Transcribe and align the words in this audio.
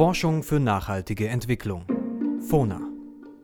Forschung 0.00 0.42
für 0.42 0.58
nachhaltige 0.60 1.28
Entwicklung. 1.28 1.84
FONA. 2.48 2.80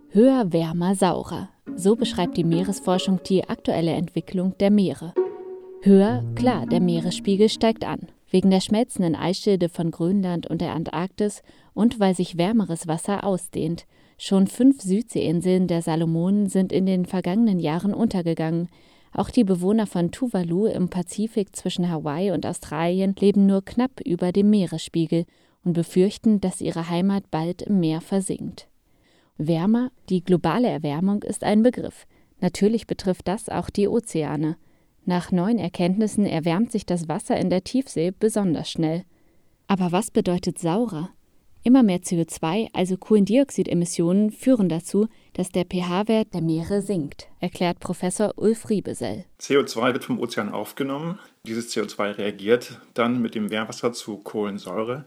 Höher, 0.09 0.55
wärmer, 0.55 0.95
saurer. 0.95 1.51
So 1.75 1.97
beschreibt 1.97 2.39
die 2.39 2.45
Meeresforschung 2.45 3.21
die 3.29 3.47
aktuelle 3.47 3.93
Entwicklung 3.93 4.57
der 4.57 4.71
Meere. 4.71 5.13
Höher, 5.83 6.25
klar, 6.35 6.65
der 6.65 6.81
Meeresspiegel 6.81 7.51
steigt 7.51 7.85
an. 7.85 8.09
Wegen 8.31 8.49
der 8.49 8.61
schmelzenden 8.61 9.15
Eisschilde 9.15 9.69
von 9.69 9.91
Grönland 9.91 10.47
und 10.47 10.63
der 10.63 10.73
Antarktis 10.73 11.43
und 11.75 12.01
weil 12.01 12.17
sich 12.17 12.39
wärmeres 12.39 12.89
Wasser 12.89 13.25
ausdehnt. 13.25 13.85
Schon 14.17 14.47
fünf 14.47 14.81
Südseeinseln 14.81 15.67
der 15.67 15.83
Salomonen 15.83 16.47
sind 16.47 16.73
in 16.73 16.87
den 16.87 17.05
vergangenen 17.05 17.59
Jahren 17.59 17.93
untergegangen. 17.93 18.71
Auch 19.13 19.29
die 19.29 19.45
Bewohner 19.45 19.87
von 19.87 20.11
Tuvalu 20.11 20.69
im 20.69 20.89
Pazifik 20.89 21.55
zwischen 21.55 21.91
Hawaii 21.91 22.31
und 22.31 22.47
Australien 22.47 23.15
leben 23.21 23.45
nur 23.45 23.63
knapp 23.63 24.01
über 24.01 24.33
dem 24.33 24.49
Meeresspiegel 24.49 25.27
und 25.67 25.73
befürchten, 25.73 26.41
dass 26.41 26.63
ihre 26.63 26.89
Heimat 26.89 27.31
bald 27.31 27.61
im 27.61 27.81
Meer 27.81 28.01
versinkt. 28.01 28.69
Wärmer, 29.37 29.91
die 30.09 30.25
globale 30.25 30.69
Erwärmung 30.69 31.23
ist 31.25 31.45
ein 31.45 31.63
Begriff. 31.63 32.07
Natürlich 32.41 32.87
betrifft 32.87 33.29
das 33.29 33.49
auch 33.49 33.69
die 33.69 33.89
Ozeane. 33.89 34.57
Nach 35.05 35.33
neuen 35.33 35.59
Erkenntnissen 35.59 36.25
erwärmt 36.25 36.73
sich 36.73 36.87
das 36.87 37.09
Wasser 37.09 37.37
in 37.37 37.51
der 37.51 37.65
Tiefsee 37.65 38.13
besonders 38.19 38.71
schnell. 38.71 39.05
Aber 39.67 39.93
was 39.93 40.11
bedeutet 40.11 40.59
saurer? 40.59 41.11
Immer 41.67 41.83
mehr 41.83 41.99
CO2, 41.99 42.69
also 42.73 42.97
Kohlendioxidemissionen, 42.97 44.31
führen 44.31 44.69
dazu, 44.69 45.09
dass 45.33 45.49
der 45.49 45.65
pH-Wert 45.65 46.33
der 46.33 46.41
Meere 46.41 46.81
sinkt, 46.81 47.27
erklärt 47.41 47.81
Professor 47.81 48.35
Ulf 48.37 48.71
Riebesell. 48.71 49.25
CO2 49.41 49.93
wird 49.95 50.05
vom 50.05 50.21
Ozean 50.21 50.51
aufgenommen. 50.51 51.19
Dieses 51.45 51.75
CO2 51.75 52.19
reagiert 52.19 52.81
dann 52.95 53.21
mit 53.21 53.35
dem 53.35 53.47
Meerwasser 53.47 53.93
zu 53.93 54.19
Kohlensäure. 54.19 55.07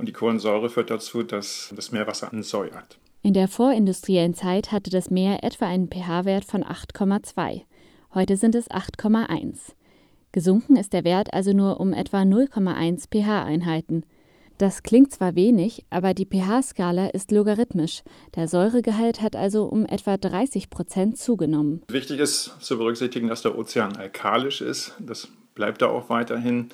Und 0.00 0.06
die 0.06 0.14
Kohlensäure 0.14 0.70
führt 0.70 0.90
dazu, 0.90 1.22
dass 1.22 1.74
das 1.76 1.92
Meerwasser 1.92 2.32
ansäuert. 2.32 2.98
In 3.20 3.34
der 3.34 3.48
vorindustriellen 3.48 4.32
Zeit 4.32 4.72
hatte 4.72 4.88
das 4.88 5.10
Meer 5.10 5.44
etwa 5.44 5.66
einen 5.66 5.90
pH-Wert 5.90 6.46
von 6.46 6.64
8,2. 6.64 7.64
Heute 8.14 8.38
sind 8.38 8.54
es 8.54 8.70
8,1. 8.70 9.74
Gesunken 10.32 10.76
ist 10.76 10.94
der 10.94 11.04
Wert 11.04 11.34
also 11.34 11.52
nur 11.52 11.80
um 11.80 11.92
etwa 11.92 12.22
0,1 12.22 13.08
pH-Einheiten. 13.12 14.06
Das 14.56 14.82
klingt 14.82 15.12
zwar 15.12 15.34
wenig, 15.34 15.84
aber 15.90 16.14
die 16.14 16.24
pH-Skala 16.24 17.08
ist 17.08 17.30
logarithmisch. 17.30 18.02
Der 18.36 18.48
Säuregehalt 18.48 19.20
hat 19.20 19.36
also 19.36 19.64
um 19.64 19.84
etwa 19.84 20.16
30 20.16 20.70
Prozent 20.70 21.18
zugenommen. 21.18 21.82
Wichtig 21.88 22.20
ist 22.20 22.56
zu 22.60 22.78
berücksichtigen, 22.78 23.28
dass 23.28 23.42
der 23.42 23.58
Ozean 23.58 23.98
alkalisch 23.98 24.62
ist. 24.62 24.94
Das 24.98 25.28
bleibt 25.54 25.82
er 25.82 25.90
auch 25.90 26.08
weiterhin. 26.08 26.70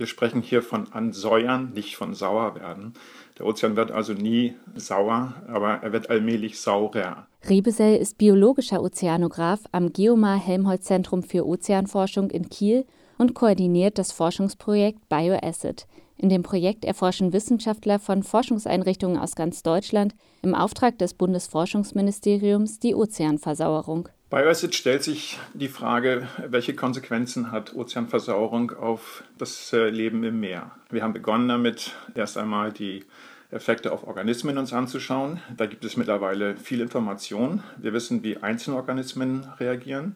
Wir 0.00 0.06
sprechen 0.06 0.40
hier 0.40 0.62
von 0.62 0.90
Ansäuern, 0.94 1.74
nicht 1.74 1.96
von 1.96 2.14
Sauerwerden. 2.14 2.94
Der 3.38 3.44
Ozean 3.44 3.76
wird 3.76 3.90
also 3.90 4.14
nie 4.14 4.54
sauer, 4.74 5.34
aber 5.46 5.82
er 5.82 5.92
wird 5.92 6.08
allmählich 6.08 6.58
saurer. 6.58 7.26
Riebesell 7.46 7.98
ist 7.98 8.16
biologischer 8.16 8.82
Ozeanograph 8.82 9.60
am 9.72 9.92
Geomar 9.92 10.38
Helmholtz 10.38 10.86
Zentrum 10.86 11.22
für 11.22 11.46
Ozeanforschung 11.46 12.30
in 12.30 12.48
Kiel 12.48 12.86
und 13.18 13.34
koordiniert 13.34 13.98
das 13.98 14.10
Forschungsprojekt 14.10 15.06
BioAcid. 15.10 15.86
In 16.16 16.30
dem 16.30 16.44
Projekt 16.44 16.86
erforschen 16.86 17.34
Wissenschaftler 17.34 17.98
von 17.98 18.22
Forschungseinrichtungen 18.22 19.18
aus 19.18 19.34
ganz 19.34 19.62
Deutschland 19.62 20.14
im 20.40 20.54
Auftrag 20.54 20.96
des 20.96 21.12
Bundesforschungsministeriums 21.12 22.78
die 22.78 22.94
Ozeanversauerung. 22.94 24.08
BioAcid 24.30 24.76
stellt 24.76 25.02
sich 25.02 25.40
die 25.54 25.66
Frage, 25.66 26.28
welche 26.46 26.76
Konsequenzen 26.76 27.50
hat 27.50 27.74
Ozeanversauerung 27.74 28.70
auf 28.70 29.24
das 29.38 29.72
äh, 29.72 29.88
Leben 29.88 30.22
im 30.22 30.38
Meer. 30.38 30.70
Wir 30.88 31.02
haben 31.02 31.12
begonnen 31.12 31.48
damit, 31.48 31.96
erst 32.14 32.38
einmal 32.38 32.72
die 32.72 33.04
Effekte 33.50 33.90
auf 33.90 34.06
Organismen 34.06 34.56
uns 34.56 34.72
anzuschauen. 34.72 35.40
Da 35.56 35.66
gibt 35.66 35.84
es 35.84 35.96
mittlerweile 35.96 36.56
viel 36.56 36.80
Information. 36.80 37.64
Wir 37.76 37.92
wissen, 37.92 38.22
wie 38.22 38.36
einzelne 38.36 38.76
Organismen 38.76 39.48
reagieren. 39.58 40.14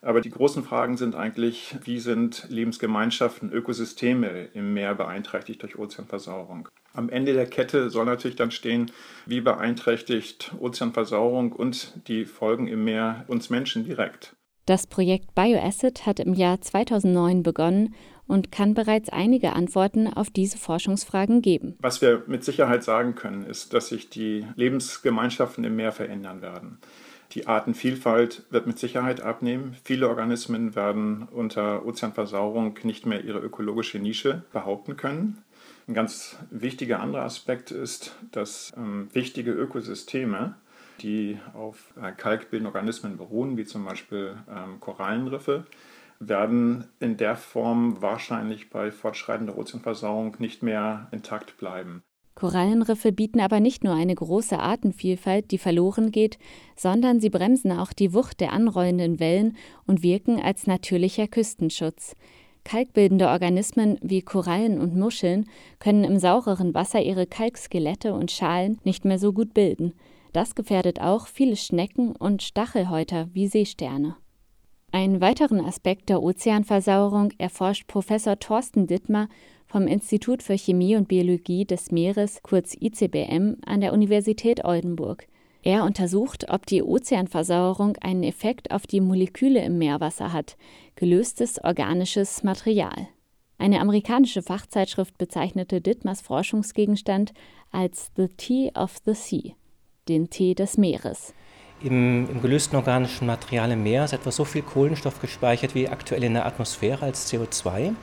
Aber 0.00 0.20
die 0.20 0.30
großen 0.30 0.64
Fragen 0.64 0.96
sind 0.96 1.14
eigentlich, 1.14 1.76
wie 1.84 2.00
sind 2.00 2.46
Lebensgemeinschaften, 2.48 3.52
Ökosysteme 3.52 4.48
im 4.54 4.74
Meer 4.74 4.96
beeinträchtigt 4.96 5.62
durch 5.62 5.78
Ozeanversauerung? 5.78 6.68
Am 6.94 7.08
Ende 7.08 7.32
der 7.32 7.46
Kette 7.46 7.90
soll 7.90 8.04
natürlich 8.04 8.36
dann 8.36 8.50
stehen, 8.50 8.90
wie 9.26 9.40
beeinträchtigt 9.40 10.52
Ozeanversauerung 10.60 11.52
und 11.52 11.94
die 12.08 12.24
Folgen 12.24 12.68
im 12.68 12.84
Meer 12.84 13.24
uns 13.28 13.50
Menschen 13.50 13.84
direkt. 13.84 14.34
Das 14.66 14.86
Projekt 14.86 15.34
BioAcid 15.34 16.06
hat 16.06 16.20
im 16.20 16.34
Jahr 16.34 16.60
2009 16.60 17.42
begonnen 17.42 17.94
und 18.28 18.52
kann 18.52 18.74
bereits 18.74 19.08
einige 19.08 19.54
Antworten 19.54 20.06
auf 20.06 20.30
diese 20.30 20.56
Forschungsfragen 20.56 21.42
geben. 21.42 21.76
Was 21.80 22.00
wir 22.00 22.22
mit 22.28 22.44
Sicherheit 22.44 22.84
sagen 22.84 23.16
können, 23.16 23.44
ist, 23.44 23.74
dass 23.74 23.88
sich 23.88 24.08
die 24.08 24.46
Lebensgemeinschaften 24.54 25.64
im 25.64 25.74
Meer 25.74 25.90
verändern 25.90 26.42
werden. 26.42 26.78
Die 27.32 27.46
Artenvielfalt 27.46 28.44
wird 28.50 28.66
mit 28.66 28.78
Sicherheit 28.78 29.22
abnehmen. 29.22 29.74
Viele 29.82 30.08
Organismen 30.08 30.76
werden 30.76 31.26
unter 31.32 31.84
Ozeanversauerung 31.84 32.78
nicht 32.82 33.06
mehr 33.06 33.24
ihre 33.24 33.38
ökologische 33.38 33.98
Nische 33.98 34.44
behaupten 34.52 34.96
können. 34.96 35.42
Ein 35.92 35.94
ganz 35.94 36.38
wichtiger 36.50 37.00
anderer 37.00 37.24
Aspekt 37.24 37.70
ist, 37.70 38.16
dass 38.30 38.72
ähm, 38.78 39.10
wichtige 39.12 39.50
Ökosysteme, 39.50 40.54
die 41.02 41.38
auf 41.52 41.92
äh, 42.02 42.12
kalkbildenden 42.12 42.68
Organismen 42.68 43.18
beruhen, 43.18 43.58
wie 43.58 43.66
zum 43.66 43.84
Beispiel 43.84 44.38
ähm, 44.48 44.80
Korallenriffe, 44.80 45.66
werden 46.18 46.88
in 46.98 47.18
der 47.18 47.36
Form 47.36 48.00
wahrscheinlich 48.00 48.70
bei 48.70 48.90
fortschreitender 48.90 49.58
Ozeanversauerung 49.58 50.36
nicht 50.38 50.62
mehr 50.62 51.08
intakt 51.12 51.58
bleiben. 51.58 52.02
Korallenriffe 52.36 53.12
bieten 53.12 53.40
aber 53.40 53.60
nicht 53.60 53.84
nur 53.84 53.94
eine 53.94 54.14
große 54.14 54.58
Artenvielfalt, 54.58 55.50
die 55.50 55.58
verloren 55.58 56.10
geht, 56.10 56.38
sondern 56.74 57.20
sie 57.20 57.28
bremsen 57.28 57.70
auch 57.70 57.92
die 57.92 58.14
Wucht 58.14 58.40
der 58.40 58.54
anrollenden 58.54 59.20
Wellen 59.20 59.58
und 59.86 60.02
wirken 60.02 60.40
als 60.40 60.66
natürlicher 60.66 61.28
Küstenschutz. 61.28 62.16
Kalkbildende 62.64 63.28
Organismen 63.28 63.98
wie 64.02 64.22
Korallen 64.22 64.80
und 64.80 64.96
Muscheln 64.96 65.46
können 65.78 66.04
im 66.04 66.18
saureren 66.18 66.74
Wasser 66.74 67.02
ihre 67.02 67.26
Kalkskelette 67.26 68.14
und 68.14 68.30
Schalen 68.30 68.78
nicht 68.84 69.04
mehr 69.04 69.18
so 69.18 69.32
gut 69.32 69.54
bilden. 69.54 69.94
Das 70.32 70.54
gefährdet 70.54 71.00
auch 71.00 71.26
viele 71.26 71.56
Schnecken 71.56 72.16
und 72.16 72.42
Stachelhäuter 72.42 73.28
wie 73.32 73.48
Seesterne. 73.48 74.16
Einen 74.90 75.20
weiteren 75.22 75.64
Aspekt 75.64 76.10
der 76.10 76.22
Ozeanversauerung 76.22 77.32
erforscht 77.38 77.86
Professor 77.86 78.38
Thorsten 78.38 78.86
Dittmar 78.86 79.28
vom 79.66 79.86
Institut 79.86 80.42
für 80.42 80.56
Chemie 80.56 80.96
und 80.96 81.08
Biologie 81.08 81.64
des 81.64 81.90
Meeres, 81.90 82.42
kurz 82.42 82.74
ICBM, 82.78 83.56
an 83.64 83.80
der 83.80 83.94
Universität 83.94 84.66
Oldenburg. 84.66 85.26
Er 85.62 85.84
untersucht, 85.84 86.50
ob 86.50 86.66
die 86.66 86.82
Ozeanversauerung 86.82 87.96
einen 87.98 88.24
Effekt 88.24 88.72
auf 88.72 88.86
die 88.86 89.00
Moleküle 89.00 89.62
im 89.64 89.78
Meerwasser 89.78 90.32
hat, 90.32 90.56
gelöstes 90.96 91.62
organisches 91.62 92.42
Material. 92.42 93.08
Eine 93.58 93.80
amerikanische 93.80 94.42
Fachzeitschrift 94.42 95.16
bezeichnete 95.18 95.80
Dittmars 95.80 96.20
Forschungsgegenstand 96.20 97.32
als 97.70 98.10
The 98.16 98.26
Tea 98.26 98.72
of 98.74 98.96
the 99.04 99.14
Sea, 99.14 99.52
den 100.08 100.30
Tee 100.30 100.56
des 100.56 100.78
Meeres. 100.78 101.32
Im, 101.80 102.28
Im, 102.28 102.42
gelösten 102.42 102.76
organischen 102.76 103.28
Material 103.28 103.70
im 103.70 103.84
Meer 103.84 104.04
ist 104.04 104.12
etwa 104.12 104.32
so 104.32 104.44
viel 104.44 104.62
Kohlenstoff 104.62 105.20
gespeichert 105.20 105.76
wie 105.76 105.88
aktuell 105.88 106.24
in 106.24 106.34
der 106.34 106.46
Atmosphäre 106.46 107.04
als 107.04 107.32
CO2 107.32 107.94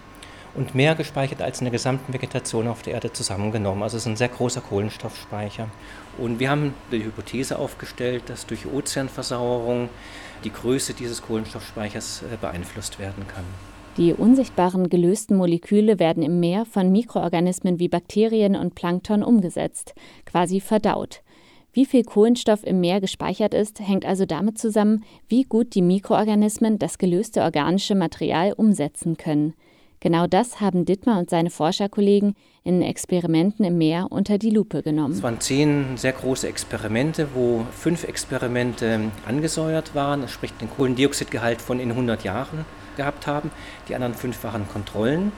und 0.59 0.75
mehr 0.75 0.93
gespeichert 0.93 1.41
als 1.41 1.61
in 1.61 1.65
der 1.65 1.71
gesamten 1.71 2.13
Vegetation 2.13 2.67
auf 2.67 2.81
der 2.81 2.93
Erde 2.93 3.13
zusammengenommen. 3.13 3.81
Also 3.81 3.95
es 3.95 4.03
ist 4.03 4.07
ein 4.07 4.17
sehr 4.17 4.27
großer 4.27 4.59
Kohlenstoffspeicher. 4.59 5.69
Und 6.17 6.41
wir 6.41 6.49
haben 6.49 6.73
die 6.91 7.01
Hypothese 7.01 7.57
aufgestellt, 7.57 8.23
dass 8.27 8.45
durch 8.45 8.65
Ozeanversauerung 8.65 9.87
die 10.43 10.51
Größe 10.51 10.93
dieses 10.93 11.21
Kohlenstoffspeichers 11.21 12.23
äh, 12.23 12.35
beeinflusst 12.35 12.99
werden 12.99 13.25
kann. 13.27 13.45
Die 13.95 14.13
unsichtbaren 14.13 14.89
gelösten 14.89 15.37
Moleküle 15.37 15.97
werden 15.97 16.23
im 16.23 16.41
Meer 16.41 16.65
von 16.65 16.91
Mikroorganismen 16.91 17.79
wie 17.79 17.87
Bakterien 17.87 18.57
und 18.57 18.75
Plankton 18.75 19.23
umgesetzt, 19.23 19.95
quasi 20.25 20.59
verdaut. 20.59 21.21
Wie 21.71 21.85
viel 21.85 22.03
Kohlenstoff 22.03 22.65
im 22.65 22.81
Meer 22.81 22.99
gespeichert 22.99 23.53
ist, 23.53 23.79
hängt 23.79 24.05
also 24.05 24.25
damit 24.25 24.57
zusammen, 24.57 25.05
wie 25.29 25.43
gut 25.43 25.73
die 25.73 25.81
Mikroorganismen 25.81 26.79
das 26.79 26.97
gelöste 26.97 27.43
organische 27.43 27.95
Material 27.95 28.51
umsetzen 28.53 29.15
können. 29.15 29.53
Genau 30.01 30.27
das 30.27 30.61
haben 30.61 30.85
Dittmar 30.85 31.19
und 31.19 31.29
seine 31.29 31.49
Forscherkollegen 31.49 32.35
in 32.63 32.81
Experimenten 32.81 33.65
im 33.65 33.77
Meer 33.77 34.07
unter 34.09 34.37
die 34.37 34.49
Lupe 34.49 34.81
genommen. 34.81 35.13
Es 35.13 35.23
waren 35.23 35.41
zehn 35.41 35.97
sehr 35.97 36.13
große 36.13 36.47
Experimente, 36.47 37.27
wo 37.33 37.65
fünf 37.71 38.05
Experimente 38.05 39.11
angesäuert 39.27 39.95
waren, 39.95 40.27
sprich 40.29 40.53
den 40.53 40.69
Kohlendioxidgehalt 40.69 41.61
von 41.61 41.81
in 41.81 41.89
100 41.91 42.23
Jahren 42.23 42.65
gehabt 42.95 43.27
haben. 43.27 43.51
Die 43.89 43.95
anderen 43.95 44.13
fünf 44.13 44.41
waren 44.45 44.69
Kontrollen. 44.69 45.33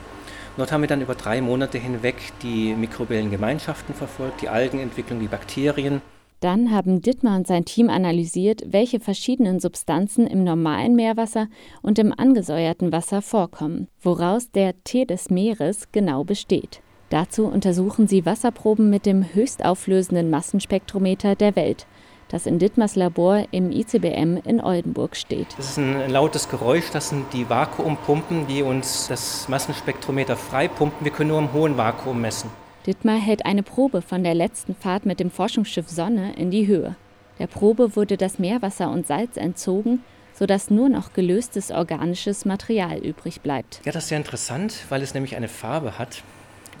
Dort 0.56 0.70
haben 0.70 0.82
wir 0.82 0.88
dann 0.88 1.00
über 1.00 1.16
drei 1.16 1.40
Monate 1.40 1.78
hinweg 1.78 2.16
die 2.42 2.74
mikrobiellen 2.74 3.30
Gemeinschaften 3.30 3.94
verfolgt, 3.94 4.42
die 4.42 4.48
Algenentwicklung, 4.48 5.18
die 5.18 5.28
Bakterien. 5.28 6.02
Dann 6.42 6.72
haben 6.72 7.02
Dittmar 7.02 7.36
und 7.36 7.46
sein 7.46 7.64
Team 7.64 7.88
analysiert, 7.88 8.64
welche 8.66 8.98
verschiedenen 8.98 9.60
Substanzen 9.60 10.26
im 10.26 10.42
normalen 10.42 10.96
Meerwasser 10.96 11.46
und 11.82 12.00
im 12.00 12.12
angesäuerten 12.12 12.90
Wasser 12.90 13.22
vorkommen, 13.22 13.86
woraus 14.02 14.50
der 14.50 14.74
Tee 14.82 15.04
des 15.04 15.30
Meeres 15.30 15.92
genau 15.92 16.24
besteht. 16.24 16.80
Dazu 17.10 17.46
untersuchen 17.46 18.08
sie 18.08 18.26
Wasserproben 18.26 18.90
mit 18.90 19.06
dem 19.06 19.22
höchstauflösenden 19.32 20.30
Massenspektrometer 20.30 21.36
der 21.36 21.54
Welt, 21.54 21.86
das 22.28 22.46
in 22.46 22.58
Dittmars 22.58 22.96
Labor 22.96 23.44
im 23.52 23.70
ICBM 23.70 24.38
in 24.44 24.60
Oldenburg 24.60 25.14
steht. 25.14 25.46
Das 25.56 25.68
ist 25.68 25.78
ein 25.78 26.10
lautes 26.10 26.48
Geräusch, 26.48 26.90
das 26.92 27.10
sind 27.10 27.32
die 27.32 27.48
Vakuumpumpen, 27.48 28.48
die 28.48 28.64
uns 28.64 29.06
das 29.06 29.48
Massenspektrometer 29.48 30.34
freipumpen. 30.34 31.04
Wir 31.04 31.12
können 31.12 31.30
nur 31.30 31.38
im 31.38 31.52
hohen 31.52 31.76
Vakuum 31.76 32.20
messen. 32.20 32.50
Dittmar 32.86 33.20
hält 33.20 33.46
eine 33.46 33.62
Probe 33.62 34.02
von 34.02 34.24
der 34.24 34.34
letzten 34.34 34.74
Fahrt 34.74 35.06
mit 35.06 35.20
dem 35.20 35.30
Forschungsschiff 35.30 35.88
Sonne 35.88 36.34
in 36.34 36.50
die 36.50 36.66
Höhe. 36.66 36.96
Der 37.38 37.46
Probe 37.46 37.94
wurde 37.94 38.16
das 38.16 38.40
Meerwasser 38.40 38.90
und 38.90 39.06
Salz 39.06 39.36
entzogen, 39.36 40.02
sodass 40.34 40.68
nur 40.68 40.88
noch 40.88 41.12
gelöstes 41.12 41.70
organisches 41.70 42.44
Material 42.44 42.98
übrig 42.98 43.40
bleibt. 43.40 43.80
Ja, 43.84 43.92
das 43.92 44.04
ist 44.04 44.08
sehr 44.08 44.18
interessant, 44.18 44.84
weil 44.88 45.00
es 45.02 45.14
nämlich 45.14 45.36
eine 45.36 45.46
Farbe 45.46 45.96
hat. 45.96 46.24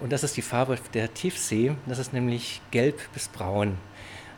Und 0.00 0.10
das 0.10 0.24
ist 0.24 0.36
die 0.36 0.42
Farbe 0.42 0.76
der 0.92 1.14
Tiefsee. 1.14 1.72
Das 1.86 2.00
ist 2.00 2.12
nämlich 2.12 2.60
gelb 2.72 2.98
bis 3.14 3.28
braun. 3.28 3.76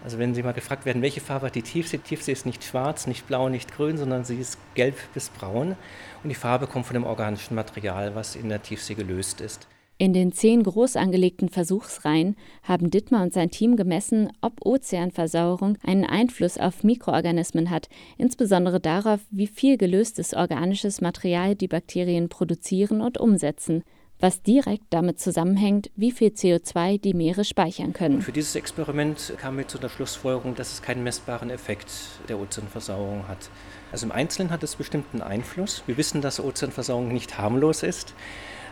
Also 0.04 0.18
wenn 0.18 0.34
Sie 0.34 0.42
mal 0.42 0.52
gefragt 0.52 0.84
werden, 0.84 1.00
welche 1.00 1.22
Farbe 1.22 1.46
hat 1.46 1.54
die 1.54 1.62
Tiefsee? 1.62 1.96
Die 1.96 2.02
Tiefsee 2.02 2.32
ist 2.32 2.44
nicht 2.44 2.62
schwarz, 2.62 3.06
nicht 3.06 3.26
blau, 3.26 3.48
nicht 3.48 3.74
grün, 3.74 3.96
sondern 3.96 4.26
sie 4.26 4.36
ist 4.36 4.58
gelb 4.74 4.98
bis 5.14 5.30
braun. 5.30 5.76
Und 6.22 6.28
die 6.28 6.34
Farbe 6.34 6.66
kommt 6.66 6.84
von 6.84 6.92
dem 6.92 7.04
organischen 7.04 7.54
Material, 7.54 8.14
was 8.14 8.36
in 8.36 8.50
der 8.50 8.62
Tiefsee 8.62 8.92
gelöst 8.92 9.40
ist. 9.40 9.66
In 9.96 10.12
den 10.12 10.32
zehn 10.32 10.64
groß 10.64 10.96
angelegten 10.96 11.48
Versuchsreihen 11.48 12.34
haben 12.64 12.90
Dittmar 12.90 13.22
und 13.22 13.32
sein 13.32 13.50
Team 13.50 13.76
gemessen, 13.76 14.32
ob 14.40 14.66
Ozeanversauerung 14.66 15.78
einen 15.84 16.04
Einfluss 16.04 16.58
auf 16.58 16.82
Mikroorganismen 16.82 17.70
hat, 17.70 17.88
insbesondere 18.18 18.80
darauf, 18.80 19.20
wie 19.30 19.46
viel 19.46 19.78
gelöstes 19.78 20.34
organisches 20.34 21.00
Material 21.00 21.54
die 21.54 21.68
Bakterien 21.68 22.28
produzieren 22.28 23.00
und 23.00 23.18
umsetzen 23.18 23.84
was 24.20 24.42
direkt 24.42 24.84
damit 24.90 25.20
zusammenhängt, 25.20 25.90
wie 25.96 26.12
viel 26.12 26.28
CO2 26.28 26.98
die 26.98 27.14
Meere 27.14 27.44
speichern 27.44 27.92
können. 27.92 28.22
Für 28.22 28.32
dieses 28.32 28.54
Experiment 28.54 29.34
kamen 29.38 29.58
wir 29.58 29.68
zu 29.68 29.76
der 29.76 29.88
Schlussfolgerung, 29.88 30.54
dass 30.54 30.72
es 30.72 30.82
keinen 30.82 31.02
messbaren 31.02 31.50
Effekt 31.50 31.90
der 32.28 32.38
Ozeanversauerung 32.38 33.28
hat. 33.28 33.50
Also 33.92 34.06
im 34.06 34.12
Einzelnen 34.12 34.50
hat 34.50 34.62
es 34.62 34.76
bestimmten 34.76 35.20
Einfluss. 35.20 35.82
Wir 35.86 35.96
wissen, 35.96 36.22
dass 36.22 36.40
Ozeanversauerung 36.40 37.08
nicht 37.08 37.38
harmlos 37.38 37.82
ist, 37.82 38.14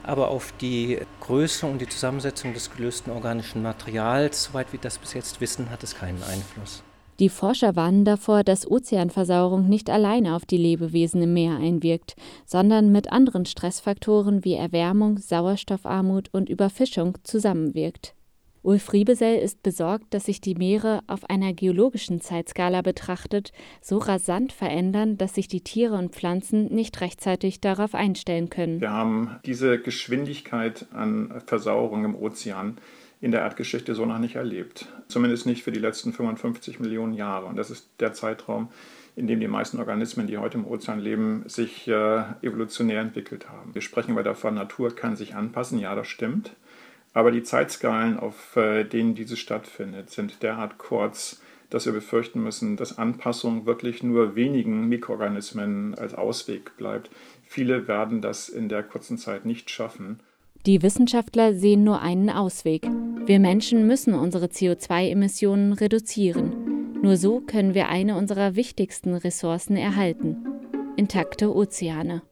aber 0.05 0.29
auf 0.29 0.53
die 0.61 0.99
Größe 1.21 1.67
und 1.67 1.81
die 1.81 1.89
Zusammensetzung 1.89 2.55
des 2.55 2.71
gelösten 2.75 3.13
organischen 3.13 3.63
Materials, 3.63 4.45
soweit 4.45 4.73
wir 4.73 4.81
das 4.81 4.99
bis 4.99 5.15
jetzt 5.15 5.41
wissen, 5.41 5.71
hat 5.71 5.83
es 5.83 5.95
keinen 5.95 6.23
Einfluss. 6.23 6.83
Die 7.19 7.29
Forscher 7.29 7.77
warnen 7.77 8.05
davor, 8.05 8.43
dass 8.43 8.69
Ozeanversauerung 8.69 9.69
nicht 9.69 9.91
alleine 9.91 10.35
auf 10.35 10.45
die 10.45 10.57
Lebewesen 10.57 11.23
im 11.23 11.35
Meer 11.35 11.57
einwirkt, 11.57 12.17
sondern 12.47 12.91
mit 12.91 13.13
anderen 13.13 13.45
Stressfaktoren 13.45 14.45
wie 14.45 14.55
Erwärmung, 14.55 15.19
Sauerstoffarmut 15.19 16.31
und 16.33 16.49
Überfischung 16.49 17.19
zusammenwirkt. 17.23 18.15
Ulf 18.65 18.93
Riebesell 18.93 19.39
ist 19.39 19.63
besorgt, 19.65 20.15
dass 20.15 20.27
sich 20.27 20.41
die 20.41 20.55
Meere 20.55 21.01
auf 21.09 21.29
einer 21.29 21.53
geologischen 21.53 22.21
Zeitskala 22.21 22.83
betrachtet 22.83 23.53
so 23.81 23.99
rasant 23.99 24.53
verändern, 24.53 25.19
dass 25.19 25.35
sich 25.35 25.49
die 25.49 25.63
Tiere 25.63 25.97
und 25.97 26.15
Pflanzen 26.15 26.73
nicht 26.73 27.01
rechtzeitig 27.01 27.61
darauf 27.61 27.95
einstellen 27.95 28.51
können. 28.51 28.81
Wir 28.81 28.93
haben 28.93 29.37
diese 29.45 29.81
Geschwindigkeit 29.81 30.87
an 30.93 31.43
Versauerung 31.47 32.05
im 32.05 32.15
Ozean 32.15 32.79
in 33.21 33.33
der 33.33 33.41
Erdgeschichte 33.41 33.95
so 33.95 34.07
noch 34.07 34.19
nicht 34.19 34.37
erlebt. 34.37 34.87
Zumindest 35.09 35.47
nicht 35.47 35.63
für 35.63 35.73
die 35.73 35.81
letzten 35.81 36.13
55 36.13 36.81
Millionen 36.81 37.15
Jahre. 37.15 37.47
Und 37.47 37.57
das 37.57 37.71
ist 37.71 37.89
der 38.01 38.13
Zeitraum, 38.13 38.69
in 39.15 39.27
dem 39.27 39.41
die 39.41 39.49
meisten 39.49 39.79
Organismen, 39.79 40.27
die 40.27 40.39
heute 40.39 40.59
im 40.59 40.67
Ozean 40.67 40.99
leben, 40.99 41.45
sich 41.47 41.87
äh, 41.87 42.23
evolutionär 42.43 43.01
entwickelt 43.01 43.49
haben. 43.49 43.75
Wir 43.75 43.83
sprechen 43.83 44.13
aber 44.13 44.23
davon, 44.23 44.55
Natur 44.55 44.95
kann 44.95 45.17
sich 45.17 45.35
anpassen. 45.35 45.79
Ja, 45.79 45.95
das 45.95 46.09
stimmt. 46.09 46.53
Aber 47.15 47.31
die 47.31 47.43
Zeitskalen, 47.43 48.19
auf 48.19 48.57
äh, 48.57 48.85
denen 48.85 49.15
dieses 49.15 49.39
stattfindet, 49.39 50.11
sind 50.11 50.43
derart 50.43 50.79
kurz, 50.79 51.41
dass 51.69 51.87
wir 51.87 51.93
befürchten 51.93 52.43
müssen, 52.43 52.77
dass 52.77 52.99
Anpassung 52.99 53.67
wirklich 53.67 54.03
nur 54.03 54.35
wenigen 54.35 54.89
Mikroorganismen 54.89 55.95
als 55.95 56.15
Ausweg 56.15 56.77
bleibt. 56.77 57.11
Viele 57.47 57.89
werden 57.89 58.21
das 58.21 58.49
in 58.49 58.69
der 58.69 58.83
kurzen 58.83 59.19
Zeit 59.19 59.47
nicht 59.47 59.71
schaffen. 59.71 60.21
Die 60.67 60.83
Wissenschaftler 60.83 61.55
sehen 61.55 61.83
nur 61.83 62.01
einen 62.03 62.31
Ausweg. 62.31 62.87
Wir 63.27 63.41
Menschen 63.41 63.87
müssen 63.87 64.15
unsere 64.15 64.47
CO2-Emissionen 64.47 65.73
reduzieren. 65.73 67.01
Nur 67.03 67.17
so 67.17 67.41
können 67.41 67.75
wir 67.75 67.89
eine 67.89 68.17
unserer 68.17 68.55
wichtigsten 68.55 69.15
Ressourcen 69.15 69.77
erhalten. 69.77 70.37
Intakte 70.97 71.55
Ozeane. 71.55 72.23